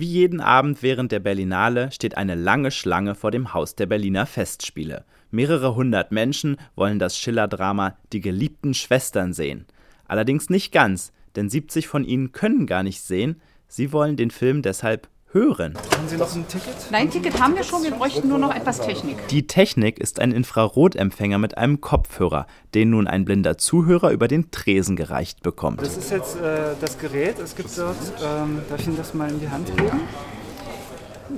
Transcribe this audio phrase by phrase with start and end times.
[0.00, 4.26] Wie jeden Abend während der Berlinale steht eine lange Schlange vor dem Haus der Berliner
[4.26, 5.04] Festspiele.
[5.32, 9.66] Mehrere hundert Menschen wollen das Schiller-Drama Die geliebten Schwestern sehen.
[10.06, 13.40] Allerdings nicht ganz, denn 70 von ihnen können gar nicht sehen.
[13.66, 15.74] Sie wollen den Film deshalb hören.
[15.76, 16.74] Haben Sie noch ein Ticket?
[16.90, 19.28] Nein, Ticket haben wir schon, wir bräuchten nur noch etwas Technik.
[19.28, 24.50] Die Technik ist ein Infrarotempfänger mit einem Kopfhörer, den nun ein blinder Zuhörer über den
[24.50, 25.82] Tresen gereicht bekommt.
[25.82, 27.38] Das ist jetzt äh, das Gerät.
[27.38, 30.00] Es gibt dort, ähm, darf ich Ihnen das mal in die Hand geben?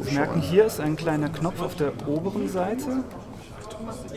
[0.02, 3.02] Sie merken, hier ist ein kleiner Knopf auf der oberen Seite.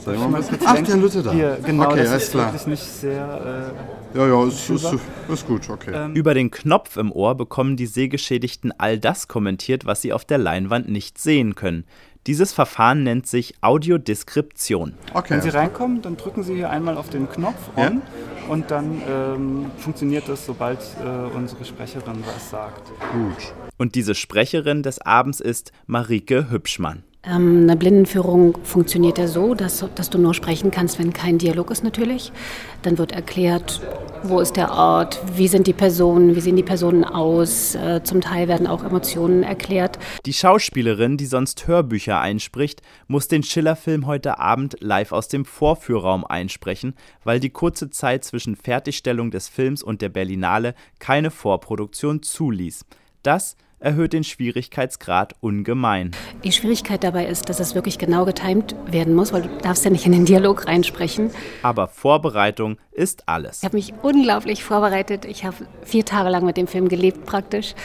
[0.04, 1.32] Soll ich mal Ach, der Lütte da.
[1.32, 2.48] Hier, genau, okay, das alles ist klar.
[2.54, 3.72] wirklich nicht sehr...
[4.14, 4.86] Äh, Ja, ja, ist, ist,
[5.28, 5.92] ist gut, okay.
[5.94, 10.26] ähm, Über den Knopf im Ohr bekommen die Sehgeschädigten all das kommentiert, was sie auf
[10.26, 11.86] der Leinwand nicht sehen können.
[12.28, 14.94] Dieses Verfahren nennt sich Audiodeskription.
[15.14, 15.34] okay.
[15.34, 17.88] Wenn Sie reinkommen, dann drücken Sie hier einmal auf den Knopf Ja.
[17.88, 18.02] on
[18.50, 22.88] und dann ähm, funktioniert das, sobald äh, unsere Sprecherin was sagt.
[23.12, 23.54] gut.
[23.78, 27.04] Und diese Sprecherin des Abends ist Marike Hübschmann.
[27.26, 31.72] Ähm, eine Blindenführung funktioniert ja so, dass, dass du nur sprechen kannst, wenn kein Dialog
[31.72, 32.34] ist natürlich.
[32.82, 33.80] Dann wird erklärt,
[34.24, 37.76] wo ist der Ort, wie sind die Personen, wie sehen die Personen aus.
[37.76, 40.00] Äh, zum Teil werden auch Emotionen erklärt.
[40.26, 46.26] Die Schauspielerin, die sonst Hörbücher einspricht, muss den Schiller-Film heute Abend live aus dem Vorführraum
[46.26, 46.94] einsprechen,
[47.24, 52.84] weil die kurze Zeit zwischen Fertigstellung des Films und der Berlinale keine Vorproduktion zuließ.
[53.22, 56.12] Das erhöht den Schwierigkeitsgrad ungemein.
[56.44, 59.92] Die Schwierigkeit dabei ist, dass es wirklich genau getimt werden muss, weil du darfst ja
[59.92, 61.32] nicht in den Dialog reinsprechen.
[61.62, 63.60] Aber Vorbereitung ist alles.
[63.60, 65.26] Ich habe mich unglaublich vorbereitet.
[65.26, 67.76] Ich habe vier Tage lang mit dem Film gelebt praktisch,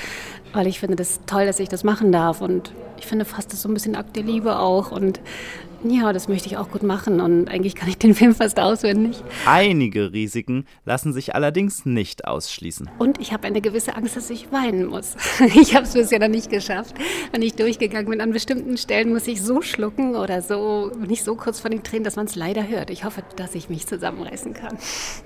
[0.52, 2.40] weil ich finde das toll, dass ich das machen darf.
[2.40, 4.90] Und ich finde fast das so ein bisschen Akt der Liebe auch.
[4.90, 5.20] Und
[5.84, 7.20] ja, das möchte ich auch gut machen.
[7.20, 9.22] Und eigentlich kann ich den Film fast auswendig.
[9.46, 12.90] Einige Risiken lassen sich allerdings nicht ausschließen.
[12.98, 15.16] Und ich habe eine gewisse Angst, dass ich weinen muss.
[15.60, 16.94] Ich habe es bisher noch nicht geschafft.
[17.32, 21.34] Wenn ich durchgegangen bin, an bestimmten Stellen muss ich so schlucken oder so, nicht so
[21.36, 22.90] kurz vor den Tränen, dass man es leider hört.
[22.90, 24.78] Ich hoffe, dass ich mich zusammenreißen kann.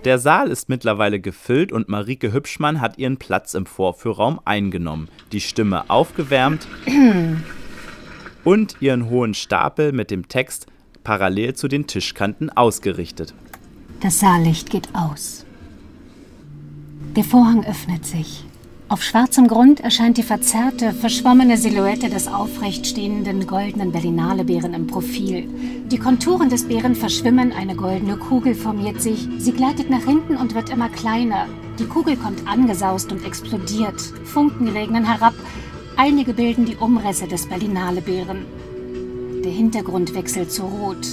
[0.05, 5.41] Der Saal ist mittlerweile gefüllt und Marike Hübschmann hat ihren Platz im Vorführraum eingenommen, die
[5.41, 6.67] Stimme aufgewärmt
[8.45, 10.67] und ihren hohen Stapel mit dem Text
[11.05, 13.35] parallel zu den Tischkanten ausgerichtet.
[14.01, 15.45] Das Saallicht geht aus.
[17.15, 18.45] Der Vorhang öffnet sich.
[18.93, 25.49] Auf schwarzem Grund erscheint die verzerrte, verschwommene Silhouette des aufrecht stehenden goldenen Berlinale-Bären im Profil.
[25.91, 29.27] Die Konturen des Bären verschwimmen, eine goldene Kugel formiert sich.
[29.39, 31.47] Sie gleitet nach hinten und wird immer kleiner.
[31.79, 33.99] Die Kugel kommt angesaust und explodiert.
[34.25, 35.33] Funken regnen herab.
[35.97, 38.45] Einige bilden die Umrisse des Berlinale-Bären.
[39.43, 41.07] Der Hintergrund wechselt zu Rot.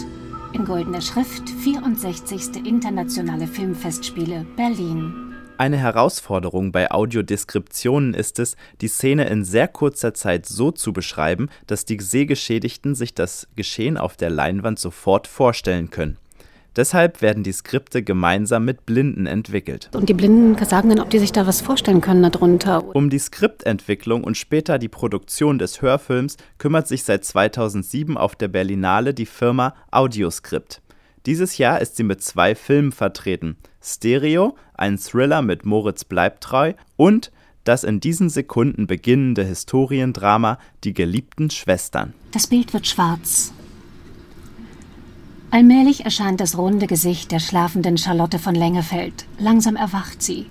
[0.52, 2.66] In goldener Schrift 64.
[2.66, 5.29] Internationale Filmfestspiele Berlin.
[5.60, 11.50] Eine Herausforderung bei Audiodeskriptionen ist es, die Szene in sehr kurzer Zeit so zu beschreiben,
[11.68, 16.18] dass die Sehgeschädigten sich das Geschehen auf der Leinwand sofort vorstellen können.
[16.78, 19.90] Deshalb werden die Skripte gemeinsam mit Blinden entwickelt.
[19.94, 22.96] Und die Blinden sagen dann, ob die sich da was vorstellen können darunter.
[22.96, 28.48] Um die Skriptentwicklung und später die Produktion des Hörfilms kümmert sich seit 2007 auf der
[28.48, 30.82] Berlinale die Firma Audioscript.
[31.30, 37.32] Dieses Jahr ist sie mit zwei Filmen vertreten: Stereo, ein Thriller mit Moritz Bleibtreu und
[37.66, 42.16] das in diesen Sekunden beginnende Historiendrama Die geliebten Schwestern.
[42.32, 43.54] Das Bild wird schwarz.
[45.52, 49.28] Allmählich erscheint das runde Gesicht der schlafenden Charlotte von Lengefeld.
[49.38, 50.48] Langsam erwacht sie.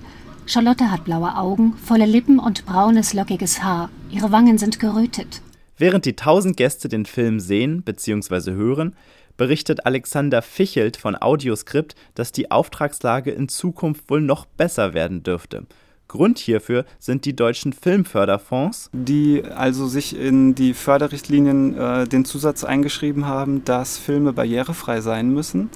[0.46, 3.90] Charlotte hat blaue Augen, volle Lippen und braunes, lockiges Haar.
[4.12, 5.42] Ihre Wangen sind gerötet.
[5.76, 8.52] Während die tausend Gäste den Film sehen bzw.
[8.52, 8.94] hören,
[9.38, 15.64] berichtet Alexander Fichelt von Audioscript, dass die Auftragslage in Zukunft wohl noch besser werden dürfte.
[16.08, 22.64] Grund hierfür sind die deutschen Filmförderfonds, die also sich in die Förderrichtlinien äh, den Zusatz
[22.64, 25.70] eingeschrieben haben, dass Filme barrierefrei sein müssen.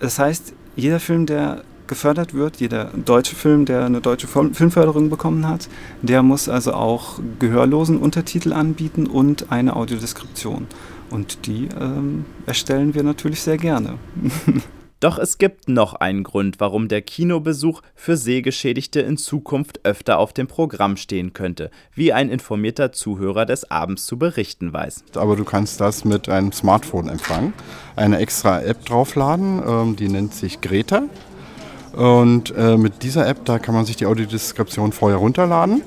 [0.00, 5.10] Das heißt, jeder Film, der gefördert wird, jeder deutsche Film, der eine deutsche Film- Filmförderung
[5.10, 5.68] bekommen hat,
[6.00, 10.68] der muss also auch gehörlosen Untertitel anbieten und eine Audiodeskription.
[11.10, 13.98] Und die ähm, erstellen wir natürlich sehr gerne.
[15.00, 20.32] Doch es gibt noch einen Grund, warum der Kinobesuch für Sehgeschädigte in Zukunft öfter auf
[20.32, 25.04] dem Programm stehen könnte, wie ein informierter Zuhörer des Abends zu berichten weiß.
[25.16, 27.52] Aber du kannst das mit einem Smartphone empfangen.
[27.96, 31.02] Eine extra App draufladen, ähm, die nennt sich Greta.
[31.92, 35.82] Und äh, mit dieser App, da kann man sich die Audiodeskription vorher runterladen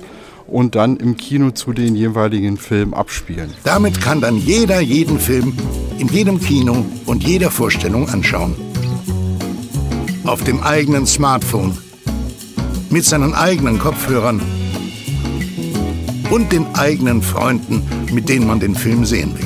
[0.47, 3.51] und dann im Kino zu den jeweiligen Film abspielen.
[3.63, 5.57] Damit kann dann jeder jeden Film
[5.97, 8.55] in jedem Kino und jeder Vorstellung anschauen.
[10.25, 11.77] Auf dem eigenen Smartphone,
[12.89, 14.41] mit seinen eigenen Kopfhörern
[16.29, 19.45] und den eigenen Freunden, mit denen man den Film sehen will.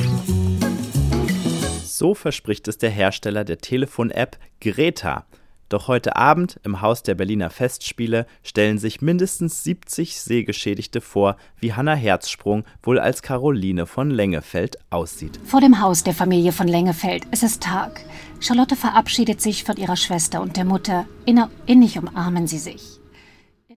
[1.85, 5.25] So verspricht es der Hersteller der Telefon-App Greta.
[5.69, 11.74] Doch heute Abend im Haus der Berliner Festspiele stellen sich mindestens 70 Sehgeschädigte vor, wie
[11.74, 15.39] Hanna Herzsprung wohl als Caroline von Lengefeld aussieht.
[15.45, 18.01] Vor dem Haus der Familie von Lengefeld ist es Tag.
[18.39, 21.06] Charlotte verabschiedet sich von ihrer Schwester und der Mutter.
[21.25, 22.99] Inner innig umarmen sie sich.